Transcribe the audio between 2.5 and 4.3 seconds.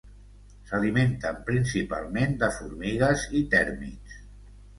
formigues i tèrmits.